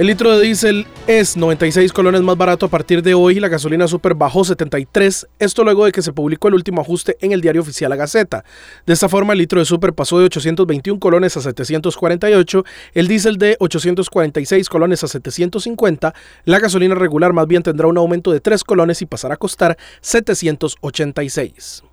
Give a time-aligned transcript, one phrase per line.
[0.00, 3.38] El litro de diésel es 96 colones más barato a partir de hoy.
[3.38, 5.28] La gasolina super bajó 73.
[5.38, 8.42] Esto luego de que se publicó el último ajuste en el diario oficial La Gaceta.
[8.86, 12.64] De esta forma, el litro de super pasó de 821 colones a 748.
[12.94, 16.14] El diésel de 846 colones a 750.
[16.46, 19.76] La gasolina regular más bien tendrá un aumento de 3 colones y pasará a costar
[20.00, 21.84] 786.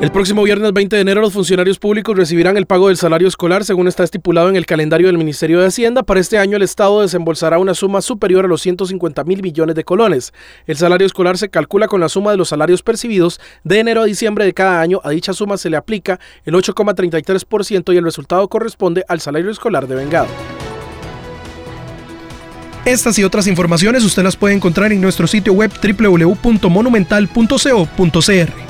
[0.00, 3.66] El próximo viernes 20 de enero los funcionarios públicos recibirán el pago del salario escolar
[3.66, 6.02] según está estipulado en el calendario del Ministerio de Hacienda.
[6.02, 9.84] Para este año el Estado desembolsará una suma superior a los 150 mil millones de
[9.84, 10.32] colones.
[10.66, 14.06] El salario escolar se calcula con la suma de los salarios percibidos de enero a
[14.06, 15.02] diciembre de cada año.
[15.04, 19.86] A dicha suma se le aplica el 8,33% y el resultado corresponde al salario escolar
[19.86, 20.28] de vengado.
[22.86, 28.69] Estas y otras informaciones usted las puede encontrar en nuestro sitio web www.monumental.co.cr.